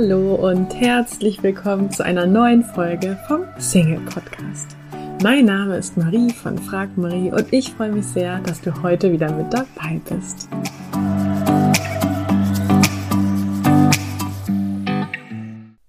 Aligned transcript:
Hallo 0.00 0.36
und 0.36 0.72
herzlich 0.76 1.42
willkommen 1.42 1.90
zu 1.90 2.04
einer 2.04 2.24
neuen 2.24 2.62
Folge 2.62 3.18
vom 3.26 3.42
Single 3.58 3.98
Podcast. 4.02 4.76
Mein 5.24 5.46
Name 5.46 5.76
ist 5.76 5.96
Marie 5.96 6.30
von 6.30 6.56
Frag 6.56 6.96
Marie 6.96 7.32
und 7.32 7.52
ich 7.52 7.72
freue 7.72 7.90
mich 7.90 8.06
sehr, 8.06 8.38
dass 8.38 8.60
du 8.60 8.80
heute 8.84 9.10
wieder 9.10 9.32
mit 9.32 9.52
dabei 9.52 10.00
bist. 10.08 10.48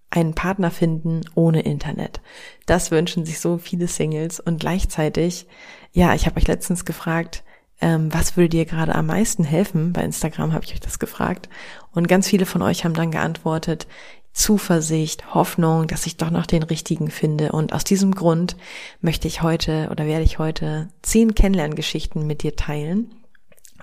Einen 0.09 0.33
Partner 0.33 0.71
finden 0.71 1.21
ohne 1.35 1.61
Internet. 1.61 2.19
Das 2.65 2.89
wünschen 2.89 3.25
sich 3.25 3.39
so 3.39 3.59
viele 3.59 3.87
Singles 3.87 4.39
und 4.39 4.59
gleichzeitig, 4.59 5.45
ja, 5.91 6.15
ich 6.15 6.25
habe 6.25 6.37
euch 6.37 6.47
letztens 6.47 6.83
gefragt, 6.83 7.43
ähm, 7.81 8.13
was 8.13 8.35
würde 8.35 8.49
dir 8.49 8.65
gerade 8.65 8.95
am 8.95 9.07
meisten 9.07 9.43
helfen? 9.43 9.93
Bei 9.93 10.03
Instagram 10.03 10.53
habe 10.53 10.65
ich 10.65 10.73
euch 10.73 10.79
das 10.79 10.99
gefragt. 10.99 11.49
Und 11.91 12.07
ganz 12.07 12.27
viele 12.27 12.45
von 12.45 12.61
euch 12.61 12.85
haben 12.85 12.93
dann 12.93 13.11
geantwortet, 13.11 13.87
Zuversicht, 14.31 15.33
Hoffnung, 15.33 15.87
dass 15.87 16.05
ich 16.05 16.17
doch 16.17 16.29
noch 16.29 16.45
den 16.45 16.63
richtigen 16.63 17.09
finde. 17.09 17.51
Und 17.51 17.73
aus 17.73 17.83
diesem 17.83 18.13
Grund 18.13 18.55
möchte 19.01 19.27
ich 19.27 19.41
heute 19.41 19.89
oder 19.91 20.05
werde 20.05 20.23
ich 20.23 20.39
heute 20.39 20.89
zehn 21.01 21.35
Kennenlerngeschichten 21.35 22.25
mit 22.25 22.43
dir 22.43 22.55
teilen 22.55 23.11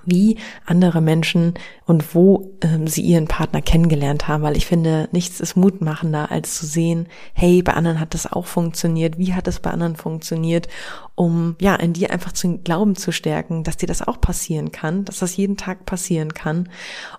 wie 0.06 0.38
andere 0.64 1.00
Menschen 1.00 1.54
und 1.84 2.14
wo 2.14 2.52
ähm, 2.62 2.86
sie 2.86 3.02
ihren 3.02 3.28
Partner 3.28 3.62
kennengelernt 3.62 4.28
haben, 4.28 4.42
weil 4.42 4.56
ich 4.56 4.66
finde, 4.66 5.08
nichts 5.12 5.40
ist 5.40 5.56
mutmachender, 5.56 6.30
als 6.30 6.56
zu 6.56 6.66
sehen, 6.66 7.06
hey, 7.32 7.62
bei 7.62 7.74
anderen 7.74 8.00
hat 8.00 8.14
das 8.14 8.30
auch 8.30 8.46
funktioniert, 8.46 9.18
wie 9.18 9.34
hat 9.34 9.46
es 9.48 9.60
bei 9.60 9.70
anderen 9.70 9.96
funktioniert, 9.96 10.68
um 11.14 11.56
ja 11.60 11.74
in 11.76 11.92
dir 11.92 12.10
einfach 12.10 12.32
zu 12.32 12.58
Glauben 12.58 12.96
zu 12.96 13.12
stärken, 13.12 13.64
dass 13.64 13.76
dir 13.76 13.86
das 13.86 14.06
auch 14.06 14.20
passieren 14.20 14.72
kann, 14.72 15.04
dass 15.04 15.18
das 15.18 15.36
jeden 15.36 15.56
Tag 15.56 15.86
passieren 15.86 16.34
kann. 16.34 16.68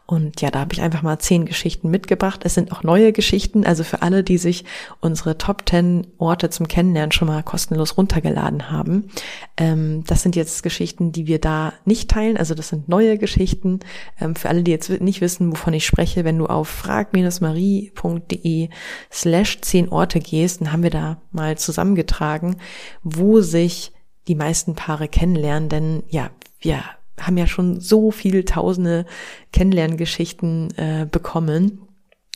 Und 0.06 0.42
ja, 0.42 0.52
da 0.52 0.60
habe 0.60 0.74
ich 0.74 0.82
einfach 0.82 1.02
mal 1.02 1.20
zehn 1.20 1.46
Geschichten 1.46 1.90
mitgebracht. 1.90 2.42
Es 2.44 2.54
sind 2.54 2.72
auch 2.72 2.84
neue 2.84 3.12
Geschichten, 3.12 3.66
also 3.66 3.84
für 3.84 4.02
alle, 4.02 4.24
die 4.24 4.38
sich 4.38 4.66
unsere 5.02 5.38
Top 5.38 5.68
10 5.68 6.08
Orte 6.18 6.50
zum 6.50 6.68
Kennenlernen 6.68 7.12
schon 7.12 7.28
mal 7.28 7.44
kostenlos 7.44 7.98
runtergeladen 7.98 8.72
haben. 8.72 9.10
Ähm, 9.58 10.04
das 10.06 10.22
sind 10.22 10.36
jetzt 10.36 10.62
Geschichten, 10.62 11.12
die 11.12 11.26
wir 11.26 11.40
da 11.40 11.74
nicht 11.84 12.10
teilen, 12.10 12.38
also 12.38 12.54
das 12.54 12.70
sind 12.70 12.88
neue 12.88 13.18
Geschichten. 13.18 13.80
Ähm, 14.22 14.36
für 14.36 14.50
alle, 14.50 14.64
die 14.64 14.72
jetzt 14.72 14.90
nicht 15.02 15.22
wissen, 15.22 15.52
wovon 15.52 15.74
ich 15.74 15.86
spreche, 15.86 16.24
wenn 16.24 16.38
du 16.38 16.46
auf 16.46 16.70
frag-marie.de 16.70 18.70
slash 19.12 19.62
zehn 19.62 19.90
Orte 19.90 20.20
gehst, 20.20 20.62
dann 20.62 20.72
haben 20.72 20.84
wir 20.84 20.92
da 20.92 21.20
mal 21.32 21.58
zusammengetragen, 21.58 22.58
wo 23.04 23.42
sich 23.42 23.92
die 24.28 24.36
meisten 24.36 24.76
Paare 24.76 25.08
kennenlernen. 25.08 25.70
Denn 25.70 26.04
ja, 26.08 26.30
wir 26.60 26.84
haben 27.20 27.38
ja 27.38 27.48
schon 27.48 27.80
so 27.80 28.12
viele 28.12 28.46
tausende 28.46 29.06
Kennenlerngeschichten 29.52 30.78
äh, 30.78 31.08
bekommen 31.10 31.87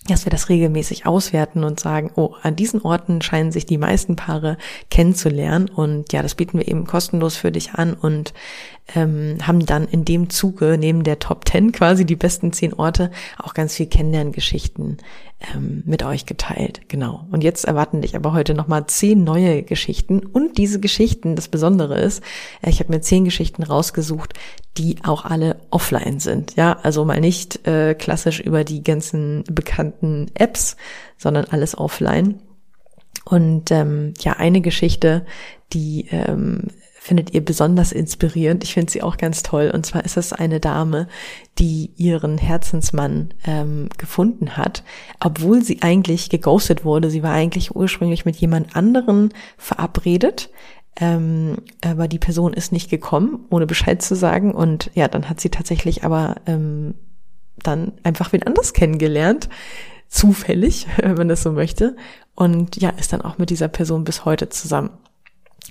dass 0.07 0.25
wir 0.25 0.31
das 0.31 0.49
regelmäßig 0.49 1.05
auswerten 1.05 1.63
und 1.63 1.80
sagen, 1.80 2.11
oh, 2.16 2.33
an 2.41 2.55
diesen 2.55 2.81
Orten 2.81 3.21
scheinen 3.21 3.52
sich 3.52 3.66
die 3.67 3.77
meisten 3.77 4.16
Paare 4.16 4.58
kennenzulernen. 4.89 5.69
Und 5.69 6.11
ja, 6.11 6.23
das 6.23 6.35
bieten 6.35 6.58
wir 6.58 6.67
eben 6.67 6.88
kostenlos 6.88 7.35
für 7.35 7.52
dich 7.52 7.73
an. 7.73 7.93
Und 7.93 8.33
ähm, 8.95 9.38
haben 9.42 9.66
dann 9.66 9.88
in 9.88 10.06
dem 10.06 10.30
Zuge 10.30 10.78
neben 10.80 11.03
der 11.03 11.20
Top 11.20 11.47
10 11.47 11.72
quasi 11.72 12.06
die 12.06 12.16
besten 12.16 12.53
zehn 12.53 12.73
Orte 12.73 13.11
auch 13.38 13.53
ganz 13.53 13.75
viel 13.75 13.88
Kennenlerngeschichten 13.88 14.98
ähm, 15.53 15.83
mit 15.86 16.03
euch 16.03 16.25
geteilt. 16.25 16.81
Genau. 16.88 17.25
Und 17.31 17.44
jetzt 17.44 17.66
erwarten 17.66 18.02
dich 18.02 18.16
aber 18.16 18.33
heute 18.33 18.53
nochmal 18.53 18.88
zehn 18.88 19.23
neue 19.23 19.64
Geschichten 19.64 20.20
und 20.20 20.58
diese 20.58 20.80
Geschichten, 20.80 21.36
das 21.36 21.48
Besondere 21.48 22.00
ist, 22.00 22.23
äh, 22.61 22.70
ich 22.70 22.80
habe 22.80 22.92
mir 22.92 23.02
zehn 23.02 23.25
Geschichten 23.25 23.64
rausgesucht, 23.64 24.33
die 24.78 24.98
auch 25.03 25.26
alle 25.26 25.58
offline 25.70 26.20
sind. 26.20 26.55
Ja, 26.55 26.78
also 26.83 27.05
mal 27.05 27.20
nicht 27.20 27.67
äh, 27.67 27.95
klassisch 27.95 28.39
über 28.39 28.64
die 28.64 28.83
ganzen 28.83 29.44
bekannten 29.45 30.31
Apps, 30.36 30.78
sondern 31.17 31.45
alles 31.45 31.78
offline. 31.78 32.39
Und 33.26 33.71
ähm, 33.71 34.14
ja, 34.20 34.33
eine 34.33 34.61
Geschichte, 34.61 35.26
die 35.73 36.08
ähm, 36.11 36.67
findet 37.04 37.34
ihr 37.34 37.44
besonders 37.44 37.92
inspirierend. 37.92 38.64
Ich 38.64 38.76
finde 38.76 38.92
sie 38.92 39.02
auch 39.02 39.17
ganz 39.17 39.42
toll. 39.42 39.72
Und 39.73 39.88
zwar 39.88 40.06
ist 40.06 40.17
es 40.17 40.34
eine 40.34 40.60
Dame, 40.60 41.08
die 41.58 41.89
ihren 41.98 42.38
Herzensmann 42.38 43.34
ähm, 43.44 43.89
gefunden 43.98 44.56
hat, 44.56 44.84
obwohl 45.20 45.64
sie 45.64 45.82
eigentlich 45.82 46.30
geghostet 46.30 46.86
wurde. 46.86 47.10
Sie 47.10 47.23
war 47.23 47.34
eigentlich 47.34 47.76
ursprünglich 47.76 48.23
mit 48.23 48.36
jemand 48.36 48.76
anderen 48.76 49.34
verabredet. 49.58 50.52
Ähm, 50.95 51.58
aber 51.84 52.08
die 52.08 52.20
Person 52.20 52.54
ist 52.54 52.72
nicht 52.72 52.92
gekommen, 52.92 53.48
ohne 53.50 53.66
Bescheid 53.66 54.04
zu 54.04 54.16
sagen. 54.16 54.54
Und 54.54 54.92
ja, 54.94 55.08
dann 55.08 55.28
hat 55.28 55.42
sie 55.42 55.50
tatsächlich 55.50 56.04
aber 56.04 56.36
ähm, 56.45 56.94
dann 57.58 57.94
einfach 58.04 58.32
wen 58.32 58.44
anders 58.44 58.73
kennengelernt. 58.73 59.50
Zufällig, 60.08 60.86
wenn 60.98 61.16
man 61.16 61.30
das 61.30 61.42
so 61.42 61.52
möchte. 61.52 61.95
Und 62.36 62.80
ja, 62.80 62.92
ist 62.92 63.12
dann 63.12 63.23
auch 63.23 63.39
mit 63.39 63.50
dieser 63.50 63.70
Person 63.70 64.04
bis 64.04 64.23
heute 64.23 64.50
zusammen. 64.50 64.92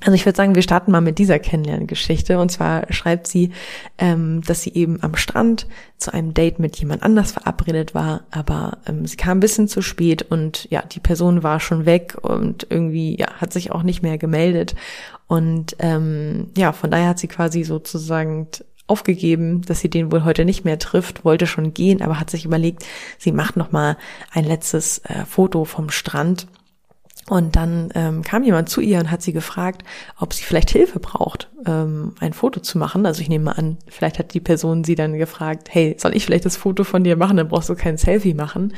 Also 0.03 0.15
ich 0.15 0.25
würde 0.25 0.37
sagen, 0.37 0.55
wir 0.55 0.63
starten 0.63 0.93
mal 0.93 1.03
mit 1.03 1.19
dieser 1.19 1.39
Kennenlerngeschichte. 1.39 2.39
Und 2.39 2.51
zwar 2.51 2.91
schreibt 2.91 3.27
sie, 3.27 3.51
ähm, 3.99 4.41
dass 4.43 4.63
sie 4.63 4.73
eben 4.73 5.03
am 5.03 5.15
Strand 5.17 5.67
zu 5.99 6.15
einem 6.15 6.33
Date 6.33 6.59
mit 6.59 6.77
jemand 6.77 7.03
anders 7.03 7.33
verabredet 7.33 7.95
war, 7.95 8.23
aber 8.31 8.79
ähm, 8.87 9.07
sie 9.07 9.17
kam 9.17 9.39
ein 9.39 9.41
bisschen 9.41 9.69
zu 9.69 9.83
spät 9.83 10.23
und 10.23 10.67
ja, 10.71 10.83
die 10.83 11.01
Person 11.01 11.43
war 11.43 11.61
schon 11.61 11.85
weg 11.85 12.17
und 12.23 12.67
irgendwie 12.71 13.19
ja, 13.19 13.35
hat 13.35 13.53
sich 13.53 13.73
auch 13.73 13.83
nicht 13.83 14.03
mehr 14.03 14.17
gemeldet. 14.17 14.75
Und 15.27 15.77
ähm, 15.79 16.49
ja, 16.57 16.73
von 16.73 16.91
daher 16.91 17.09
hat 17.11 17.19
sie 17.19 17.29
quasi 17.29 17.63
sozusagen 17.63 18.49
aufgegeben, 18.87 19.63
dass 19.63 19.81
sie 19.81 19.91
den 19.91 20.11
wohl 20.11 20.25
heute 20.25 20.45
nicht 20.45 20.65
mehr 20.65 20.79
trifft, 20.79 21.25
wollte 21.25 21.47
schon 21.47 21.75
gehen, 21.75 22.03
aber 22.03 22.19
hat 22.19 22.31
sich 22.31 22.45
überlegt, 22.45 22.85
sie 23.19 23.31
macht 23.31 23.57
noch 23.57 23.71
mal 23.71 23.97
ein 24.33 24.45
letztes 24.45 24.99
äh, 24.99 25.27
Foto 25.27 25.65
vom 25.65 25.91
Strand 25.91 26.49
und 27.29 27.55
dann 27.55 27.91
ähm, 27.95 28.23
kam 28.23 28.43
jemand 28.43 28.69
zu 28.69 28.81
ihr 28.81 28.99
und 28.99 29.11
hat 29.11 29.23
sie 29.23 29.33
gefragt, 29.33 29.85
ob 30.19 30.33
sie 30.33 30.43
vielleicht 30.43 30.71
Hilfe 30.71 30.99
braucht, 30.99 31.49
ähm, 31.65 32.15
ein 32.19 32.33
Foto 32.33 32.61
zu 32.61 32.77
machen. 32.77 33.07
Also 33.07 33.21
ich 33.21 33.29
nehme 33.29 33.45
mal 33.45 33.53
an, 33.53 33.77
vielleicht 33.87 34.19
hat 34.19 34.35
die 34.35 34.41
Person 34.41 34.83
sie 34.83 34.97
dann 34.97 35.17
gefragt, 35.17 35.69
hey, 35.71 35.95
soll 35.99 36.17
ich 36.17 36.25
vielleicht 36.25 36.45
das 36.45 36.57
Foto 36.57 36.83
von 36.83 37.05
dir 37.05 37.17
machen? 37.17 37.37
Dann 37.37 37.49
brauchst 37.49 37.69
du 37.69 37.77
kein 37.77 37.99
Selfie 37.99 38.35
machen. 38.35 38.75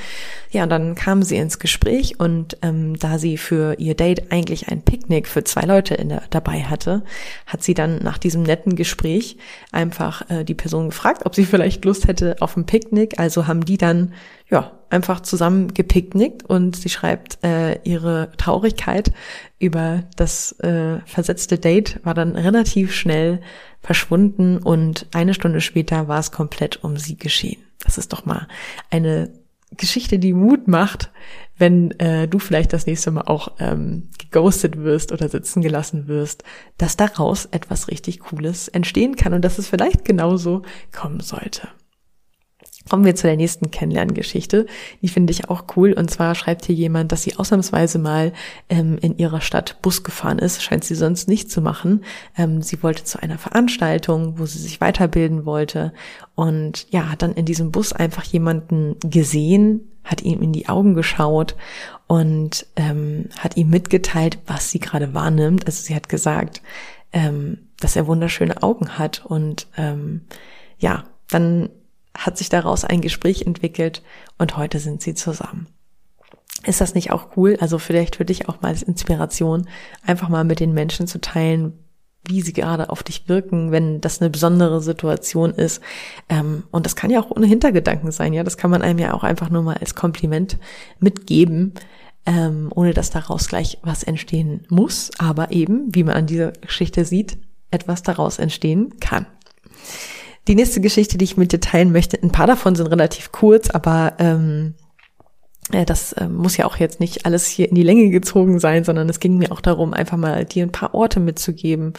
Ja, 0.50 0.64
und 0.64 0.68
dann 0.68 0.94
kam 0.94 1.22
sie 1.22 1.36
ins 1.36 1.60
Gespräch 1.60 2.20
und 2.20 2.58
ähm, 2.60 2.98
da 2.98 3.18
sie 3.18 3.38
für 3.38 3.78
ihr 3.78 3.94
Date 3.94 4.30
eigentlich 4.30 4.68
ein 4.68 4.82
Picknick 4.82 5.28
für 5.28 5.44
zwei 5.44 5.62
Leute 5.62 5.94
in 5.94 6.10
der, 6.10 6.22
dabei 6.28 6.64
hatte, 6.64 7.04
hat 7.46 7.62
sie 7.62 7.74
dann 7.74 7.98
nach 7.98 8.18
diesem 8.18 8.42
netten 8.42 8.76
Gespräch 8.76 9.38
einfach 9.70 10.28
äh, 10.28 10.44
die 10.44 10.54
Person 10.54 10.90
gefragt, 10.90 11.24
ob 11.24 11.34
sie 11.34 11.44
vielleicht 11.46 11.84
Lust 11.86 12.06
hätte 12.06 12.36
auf 12.40 12.56
ein 12.56 12.66
Picknick. 12.66 13.18
Also 13.18 13.46
haben 13.46 13.64
die 13.64 13.78
dann 13.78 14.12
ja 14.50 14.72
einfach 14.92 15.20
zusammen 15.20 15.72
gepicknickt 15.74 16.44
und 16.44 16.76
sie 16.76 16.88
schreibt, 16.88 17.42
äh, 17.42 17.80
ihre 17.82 18.30
Traurigkeit 18.36 19.12
über 19.58 20.04
das 20.16 20.52
äh, 20.60 20.98
versetzte 21.06 21.58
Date 21.58 22.00
war 22.04 22.14
dann 22.14 22.36
relativ 22.36 22.92
schnell 22.92 23.40
verschwunden 23.80 24.58
und 24.58 25.06
eine 25.12 25.34
Stunde 25.34 25.60
später 25.60 26.08
war 26.08 26.20
es 26.20 26.30
komplett 26.30 26.84
um 26.84 26.96
sie 26.96 27.16
geschehen. 27.16 27.62
Das 27.80 27.98
ist 27.98 28.12
doch 28.12 28.24
mal 28.24 28.46
eine 28.90 29.30
Geschichte, 29.76 30.18
die 30.18 30.34
Mut 30.34 30.68
macht, 30.68 31.10
wenn 31.56 31.92
äh, 31.92 32.28
du 32.28 32.38
vielleicht 32.38 32.72
das 32.72 32.86
nächste 32.86 33.10
Mal 33.10 33.22
auch 33.22 33.52
ähm, 33.58 34.10
geghostet 34.18 34.76
wirst 34.78 35.12
oder 35.12 35.28
sitzen 35.28 35.62
gelassen 35.62 36.08
wirst, 36.08 36.44
dass 36.76 36.96
daraus 36.96 37.46
etwas 37.46 37.88
richtig 37.88 38.20
Cooles 38.20 38.68
entstehen 38.68 39.16
kann 39.16 39.32
und 39.32 39.42
dass 39.42 39.58
es 39.58 39.68
vielleicht 39.68 40.04
genauso 40.04 40.62
kommen 40.92 41.20
sollte. 41.20 41.68
Kommen 42.88 43.04
wir 43.04 43.14
zu 43.14 43.26
der 43.26 43.36
nächsten 43.36 43.70
Kennenlerngeschichte. 43.70 44.66
Die 45.00 45.08
finde 45.08 45.30
ich 45.30 45.48
auch 45.48 45.64
cool. 45.76 45.92
Und 45.92 46.10
zwar 46.10 46.34
schreibt 46.34 46.64
hier 46.66 46.74
jemand, 46.74 47.12
dass 47.12 47.22
sie 47.22 47.36
ausnahmsweise 47.36 47.98
mal 47.98 48.32
ähm, 48.68 48.98
in 49.00 49.16
ihrer 49.18 49.40
Stadt 49.40 49.80
Bus 49.82 50.02
gefahren 50.02 50.38
ist. 50.38 50.62
Scheint 50.62 50.84
sie 50.84 50.94
sonst 50.94 51.28
nicht 51.28 51.50
zu 51.50 51.60
machen. 51.60 52.04
Ähm, 52.36 52.62
sie 52.62 52.82
wollte 52.82 53.04
zu 53.04 53.22
einer 53.22 53.38
Veranstaltung, 53.38 54.38
wo 54.38 54.46
sie 54.46 54.58
sich 54.58 54.80
weiterbilden 54.80 55.44
wollte. 55.44 55.92
Und 56.34 56.86
ja, 56.90 57.10
hat 57.10 57.22
dann 57.22 57.34
in 57.34 57.44
diesem 57.44 57.70
Bus 57.70 57.92
einfach 57.92 58.24
jemanden 58.24 58.96
gesehen, 59.00 59.88
hat 60.04 60.22
ihm 60.22 60.42
in 60.42 60.52
die 60.52 60.68
Augen 60.68 60.94
geschaut 60.94 61.54
und 62.08 62.66
ähm, 62.76 63.28
hat 63.38 63.56
ihm 63.56 63.70
mitgeteilt, 63.70 64.38
was 64.46 64.70
sie 64.70 64.80
gerade 64.80 65.14
wahrnimmt. 65.14 65.66
Also 65.66 65.82
sie 65.82 65.94
hat 65.94 66.08
gesagt, 66.08 66.62
ähm, 67.12 67.58
dass 67.78 67.96
er 67.96 68.06
wunderschöne 68.06 68.62
Augen 68.62 68.98
hat. 68.98 69.24
Und 69.24 69.68
ähm, 69.76 70.22
ja, 70.78 71.04
dann 71.30 71.70
hat 72.16 72.38
sich 72.38 72.48
daraus 72.48 72.84
ein 72.84 73.00
Gespräch 73.00 73.42
entwickelt 73.42 74.02
und 74.38 74.56
heute 74.56 74.78
sind 74.78 75.02
sie 75.02 75.14
zusammen. 75.14 75.66
Ist 76.64 76.80
das 76.80 76.94
nicht 76.94 77.10
auch 77.10 77.36
cool? 77.36 77.56
Also 77.60 77.78
vielleicht 77.78 78.16
für 78.16 78.24
dich 78.24 78.48
auch 78.48 78.60
mal 78.60 78.68
als 78.68 78.82
Inspiration, 78.82 79.68
einfach 80.06 80.28
mal 80.28 80.44
mit 80.44 80.60
den 80.60 80.74
Menschen 80.74 81.06
zu 81.06 81.20
teilen, 81.20 81.72
wie 82.28 82.40
sie 82.40 82.52
gerade 82.52 82.90
auf 82.90 83.02
dich 83.02 83.28
wirken, 83.28 83.72
wenn 83.72 84.00
das 84.00 84.20
eine 84.20 84.30
besondere 84.30 84.80
Situation 84.80 85.50
ist. 85.50 85.82
Ähm, 86.28 86.64
und 86.70 86.86
das 86.86 86.94
kann 86.94 87.10
ja 87.10 87.20
auch 87.20 87.30
ohne 87.30 87.46
Hintergedanken 87.46 88.12
sein, 88.12 88.32
ja. 88.32 88.44
Das 88.44 88.56
kann 88.56 88.70
man 88.70 88.82
einem 88.82 89.00
ja 89.00 89.12
auch 89.14 89.24
einfach 89.24 89.50
nur 89.50 89.62
mal 89.62 89.76
als 89.78 89.96
Kompliment 89.96 90.58
mitgeben, 91.00 91.74
ähm, 92.26 92.70
ohne 92.74 92.94
dass 92.94 93.10
daraus 93.10 93.48
gleich 93.48 93.78
was 93.82 94.04
entstehen 94.04 94.64
muss, 94.68 95.10
aber 95.18 95.50
eben, 95.50 95.92
wie 95.92 96.04
man 96.04 96.14
an 96.14 96.26
dieser 96.26 96.52
Geschichte 96.52 97.04
sieht, 97.04 97.38
etwas 97.72 98.02
daraus 98.04 98.38
entstehen 98.38 99.00
kann. 99.00 99.26
Die 100.48 100.54
nächste 100.54 100.80
Geschichte, 100.80 101.18
die 101.18 101.24
ich 101.24 101.36
mit 101.36 101.52
dir 101.52 101.60
teilen 101.60 101.92
möchte, 101.92 102.20
ein 102.20 102.32
paar 102.32 102.46
davon 102.46 102.74
sind 102.74 102.88
relativ 102.88 103.30
kurz, 103.30 103.70
aber 103.70 104.14
ähm, 104.18 104.74
äh, 105.70 105.84
das 105.84 106.12
äh, 106.14 106.28
muss 106.28 106.56
ja 106.56 106.66
auch 106.66 106.76
jetzt 106.76 106.98
nicht 106.98 107.26
alles 107.26 107.46
hier 107.46 107.68
in 107.68 107.74
die 107.74 107.84
Länge 107.84 108.10
gezogen 108.10 108.58
sein, 108.58 108.84
sondern 108.84 109.08
es 109.08 109.20
ging 109.20 109.38
mir 109.38 109.52
auch 109.52 109.60
darum, 109.60 109.94
einfach 109.94 110.16
mal 110.16 110.44
dir 110.44 110.64
ein 110.64 110.72
paar 110.72 110.94
Orte 110.94 111.20
mitzugeben, 111.20 111.92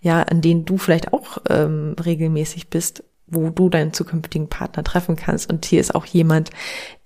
ja, 0.00 0.22
an 0.22 0.40
denen 0.40 0.64
du 0.64 0.78
vielleicht 0.78 1.12
auch 1.12 1.38
ähm, 1.48 1.96
regelmäßig 2.04 2.68
bist, 2.68 3.02
wo 3.30 3.50
du 3.50 3.68
deinen 3.68 3.92
zukünftigen 3.92 4.48
Partner 4.48 4.82
treffen 4.84 5.16
kannst. 5.16 5.50
Und 5.50 5.64
hier 5.64 5.80
ist 5.80 5.94
auch 5.94 6.06
jemand, 6.06 6.50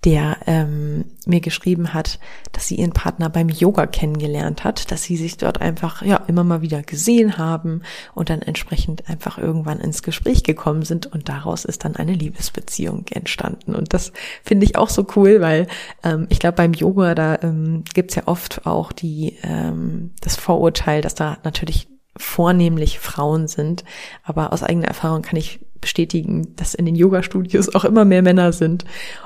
der 0.03 0.37
ähm, 0.47 1.05
mir 1.25 1.39
geschrieben 1.39 1.93
hat, 1.93 2.19
dass 2.51 2.67
sie 2.67 2.75
ihren 2.75 2.91
Partner 2.91 3.29
beim 3.29 3.49
Yoga 3.49 3.87
kennengelernt 3.87 4.63
hat, 4.63 4.91
dass 4.91 5.03
sie 5.03 5.15
sich 5.15 5.37
dort 5.37 5.61
einfach 5.61 6.01
ja 6.01 6.17
immer 6.27 6.43
mal 6.43 6.61
wieder 6.61 6.81
gesehen 6.81 7.37
haben 7.37 7.83
und 8.13 8.29
dann 8.29 8.41
entsprechend 8.41 9.09
einfach 9.09 9.37
irgendwann 9.37 9.79
ins 9.79 10.03
Gespräch 10.03 10.43
gekommen 10.43 10.83
sind 10.83 11.07
und 11.07 11.29
daraus 11.29 11.63
ist 11.65 11.85
dann 11.85 11.95
eine 11.95 12.13
Liebesbeziehung 12.13 13.05
entstanden. 13.11 13.75
Und 13.75 13.93
das 13.93 14.11
finde 14.43 14.65
ich 14.65 14.75
auch 14.75 14.89
so 14.89 15.07
cool, 15.15 15.39
weil 15.39 15.67
ähm, 16.03 16.27
ich 16.29 16.39
glaube 16.39 16.57
beim 16.57 16.73
Yoga 16.73 17.15
da 17.15 17.39
ähm, 17.41 17.83
gibt's 17.93 18.15
ja 18.15 18.23
oft 18.25 18.65
auch 18.65 18.91
die 18.91 19.37
ähm, 19.43 20.11
das 20.21 20.35
Vorurteil, 20.35 21.01
dass 21.01 21.15
da 21.15 21.37
natürlich 21.43 21.87
vornehmlich 22.17 22.99
Frauen 22.99 23.47
sind. 23.47 23.83
Aber 24.23 24.53
aus 24.53 24.63
eigener 24.63 24.87
Erfahrung 24.87 25.21
kann 25.21 25.37
ich 25.37 25.59
bestätigen, 25.83 26.55
dass 26.55 26.73
in 26.73 26.85
den 26.85 26.95
Yoga-Studios 26.95 27.75
auch 27.75 27.85
immer 27.85 28.05
mehr 28.05 28.23
Männer 28.23 28.53
sind. 28.53 28.85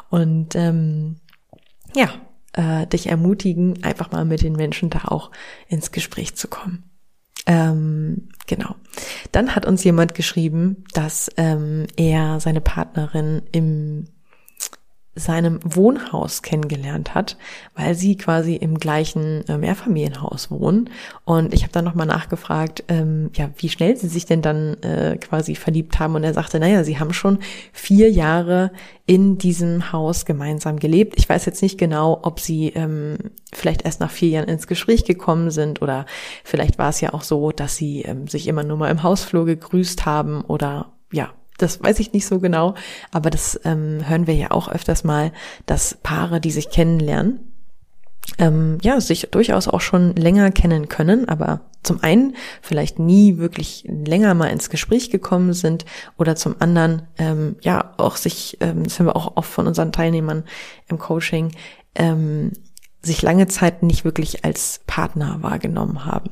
Und 0.10 0.56
ähm, 0.56 1.18
ja, 1.96 2.10
äh, 2.54 2.88
dich 2.88 3.08
ermutigen, 3.08 3.84
einfach 3.84 4.12
mal 4.12 4.26
mit 4.26 4.42
den 4.42 4.54
Menschen 4.54 4.90
da 4.90 5.06
auch 5.06 5.32
ins 5.70 5.92
Gespräch 5.92 6.36
zu 6.36 6.48
kommen. 6.50 6.84
Ähm, 7.46 8.30
genau. 8.48 8.76
Dann 9.32 9.56
hat 9.56 9.66
uns 9.66 9.84
jemand 9.84 10.16
geschrieben, 10.16 10.84
dass 10.94 11.30
ähm, 11.38 11.86
er 11.96 12.42
seine 12.42 12.60
Partnerin 12.60 13.44
im 13.54 14.06
seinem 15.18 15.60
Wohnhaus 15.64 16.42
kennengelernt 16.42 17.16
hat, 17.16 17.38
weil 17.76 17.96
sie 17.96 18.16
quasi 18.16 18.56
im 18.56 18.78
gleichen 18.78 19.48
äh, 19.48 19.58
Mehrfamilienhaus 19.58 20.52
wohnen. 20.52 20.90
Und 21.26 21.54
ich 21.54 21.64
habe 21.64 21.74
dann 21.74 21.86
nochmal 21.86 22.08
nachgefragt, 22.08 22.84
ähm, 22.88 23.30
ja, 23.34 23.50
wie 23.58 23.70
schnell 23.70 23.98
sie 23.98 24.08
sich 24.08 24.26
denn 24.26 24.42
dann 24.42 24.76
äh, 24.84 25.18
quasi 25.18 25.56
verliebt 25.56 26.00
haben. 26.00 26.16
Und 26.16 26.24
er 26.24 26.34
sagte, 26.34 26.60
naja, 26.60 26.84
sie 26.84 27.00
haben 27.00 27.14
schon 27.14 27.40
vier 27.74 28.12
Jahre 28.12 28.72
in 29.06 29.38
diesem 29.38 29.92
Haus 29.92 30.26
gemeinsam 30.26 30.78
gelebt. 30.80 31.16
Ich 31.18 31.28
weiß 31.28 31.46
jetzt 31.46 31.62
nicht 31.62 31.78
genau, 31.78 32.20
ob 32.24 32.40
sie 32.40 32.70
ähm, 32.76 33.18
vielleicht 33.54 33.86
erst 33.86 34.02
nach 34.02 34.12
vier 34.12 34.30
Jahren 34.30 34.50
ins 34.50 34.68
Gespräch 34.68 35.06
gekommen 35.06 35.50
sind 35.50 35.82
oder 35.82 36.06
vielleicht 36.44 36.78
war 36.78 36.90
es 36.90 37.02
ja 37.02 37.14
auch 37.14 37.24
so, 37.24 37.52
dass 37.52 37.78
sie 37.78 38.02
ähm, 38.02 38.28
sich 38.28 38.48
immer 38.48 38.64
nur 38.64 38.78
mal 38.78 38.92
im 38.92 39.04
Hausflur 39.04 39.46
gegrüßt 39.46 40.06
haben 40.06 40.42
oder 40.42 40.92
ja, 41.12 41.32
das 41.58 41.82
weiß 41.82 42.00
ich 42.00 42.14
nicht 42.14 42.26
so 42.26 42.40
genau, 42.40 42.76
aber 43.12 43.30
das 43.30 43.60
ähm, 43.64 44.08
hören 44.08 44.28
wir 44.28 44.36
ja 44.36 44.52
auch 44.52 44.70
öfters 44.70 45.04
mal, 45.04 45.32
dass 45.66 45.98
Paare, 46.02 46.40
die 46.40 46.52
sich 46.52 46.70
kennenlernen, 46.70 47.40
ähm, 48.38 48.78
ja, 48.82 49.00
sich 49.00 49.30
durchaus 49.32 49.68
auch 49.68 49.82
schon 49.82 50.16
länger 50.16 50.52
kennen 50.52 50.90
können, 50.90 51.28
aber 51.30 51.62
zum 51.84 52.04
einen 52.04 52.36
vielleicht 52.62 53.00
nie 53.00 53.38
wirklich 53.38 53.86
länger 53.88 54.34
mal 54.34 54.48
ins 54.48 54.70
Gespräch 54.70 55.10
gekommen 55.10 55.54
sind 55.54 55.86
oder 56.18 56.36
zum 56.36 56.56
anderen 56.60 57.04
ähm, 57.18 57.56
ja 57.62 57.94
auch 57.98 58.18
sich, 58.18 58.58
ähm, 58.60 58.84
das 58.84 59.00
haben 59.00 59.08
wir 59.08 59.16
auch 59.16 59.38
oft 59.38 59.50
von 59.50 59.68
unseren 59.68 59.92
Teilnehmern 59.92 60.44
im 60.88 61.00
Coaching, 61.00 61.52
ähm, 61.96 62.52
sich 63.02 63.22
lange 63.22 63.48
Zeit 63.48 63.84
nicht 63.84 64.04
wirklich 64.04 64.44
als 64.44 64.82
Partner 64.86 65.38
wahrgenommen 65.42 66.06
haben. 66.06 66.30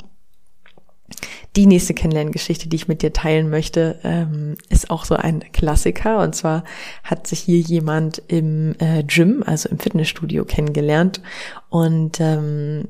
Die 1.56 1.68
nächste 1.68 1.94
Kennenlerngeschichte, 1.94 2.68
die 2.68 2.76
ich 2.76 2.88
mit 2.88 3.02
dir 3.02 3.14
teilen 3.14 3.50
möchte, 3.50 4.00
ähm, 4.04 4.56
ist 4.70 4.90
auch 4.90 5.06
so 5.06 5.16
ein 5.16 5.40
Klassiker. 5.54 6.20
Und 6.20 6.36
zwar 6.36 6.64
hat 7.04 7.28
sich 7.28 7.40
hier 7.40 7.60
jemand 7.60 8.22
im 8.28 8.76
äh, 8.80 9.04
Gym, 9.04 9.44
also 9.46 9.70
im 9.70 9.80
Fitnessstudio, 9.80 10.44
kennengelernt. 10.44 11.22
Und 11.70 12.20
ähm, 12.20 12.90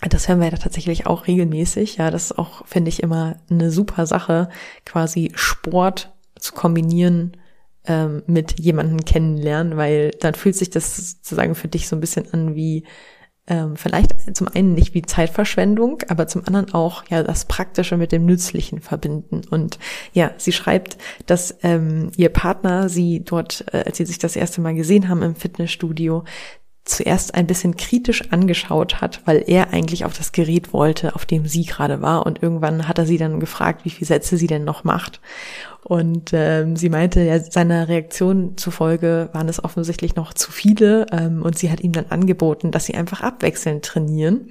das 0.00 0.28
hören 0.28 0.40
wir 0.40 0.48
ja 0.48 0.56
tatsächlich 0.56 1.06
auch 1.06 1.28
regelmäßig. 1.28 1.98
Ja, 1.98 2.10
das 2.10 2.24
ist 2.26 2.38
auch, 2.38 2.66
finde 2.66 2.88
ich, 2.88 3.02
immer 3.02 3.36
eine 3.48 3.70
super 3.70 4.06
Sache, 4.06 4.48
quasi 4.84 5.30
Sport 5.34 6.12
zu 6.38 6.52
kombinieren 6.54 7.36
ähm, 7.86 8.22
mit 8.26 8.58
jemanden 8.58 9.04
kennenlernen, 9.04 9.76
weil 9.76 10.10
dann 10.20 10.34
fühlt 10.34 10.56
sich 10.56 10.70
das 10.70 10.96
sozusagen 10.96 11.54
für 11.54 11.68
dich 11.68 11.88
so 11.88 11.96
ein 11.96 12.00
bisschen 12.00 12.32
an 12.32 12.56
wie 12.56 12.84
ähm, 13.48 13.76
vielleicht 13.76 14.36
zum 14.36 14.48
einen 14.48 14.74
nicht 14.74 14.94
wie 14.94 15.02
Zeitverschwendung, 15.02 16.02
aber 16.08 16.28
zum 16.28 16.46
anderen 16.46 16.72
auch 16.74 17.04
ja 17.08 17.22
das 17.24 17.44
Praktische 17.46 17.96
mit 17.96 18.12
dem 18.12 18.24
Nützlichen 18.24 18.80
verbinden. 18.80 19.42
Und 19.50 19.78
ja, 20.12 20.32
sie 20.36 20.52
schreibt, 20.52 20.96
dass 21.26 21.58
ähm, 21.62 22.12
ihr 22.16 22.28
Partner 22.28 22.88
sie 22.88 23.24
dort, 23.24 23.64
äh, 23.72 23.84
als 23.86 23.96
sie 23.96 24.04
sich 24.04 24.18
das 24.18 24.36
erste 24.36 24.60
Mal 24.60 24.74
gesehen 24.74 25.08
haben 25.08 25.22
im 25.22 25.34
Fitnessstudio, 25.34 26.24
zuerst 26.84 27.34
ein 27.34 27.46
bisschen 27.46 27.76
kritisch 27.76 28.32
angeschaut 28.32 29.00
hat, 29.00 29.20
weil 29.24 29.44
er 29.46 29.72
eigentlich 29.72 30.04
auf 30.04 30.16
das 30.16 30.32
Gerät 30.32 30.72
wollte, 30.72 31.14
auf 31.14 31.24
dem 31.24 31.46
sie 31.46 31.64
gerade 31.64 32.02
war. 32.02 32.26
Und 32.26 32.42
irgendwann 32.42 32.88
hat 32.88 32.98
er 32.98 33.06
sie 33.06 33.18
dann 33.18 33.38
gefragt, 33.38 33.84
wie 33.84 33.90
viele 33.90 34.06
Sätze 34.06 34.36
sie 34.36 34.48
denn 34.48 34.64
noch 34.64 34.82
macht. 34.82 35.20
Und 35.84 36.30
ähm, 36.32 36.76
sie 36.76 36.88
meinte, 36.88 37.20
ja, 37.22 37.38
seiner 37.38 37.88
Reaktion 37.88 38.56
zufolge 38.56 39.28
waren 39.32 39.48
es 39.48 39.62
offensichtlich 39.62 40.16
noch 40.16 40.32
zu 40.32 40.50
viele. 40.50 41.06
Ähm, 41.12 41.42
und 41.42 41.56
sie 41.56 41.70
hat 41.70 41.80
ihm 41.80 41.92
dann 41.92 42.06
angeboten, 42.08 42.72
dass 42.72 42.86
sie 42.86 42.94
einfach 42.94 43.20
abwechselnd 43.20 43.84
trainieren. 43.84 44.50